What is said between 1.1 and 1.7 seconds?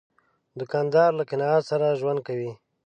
له قناعت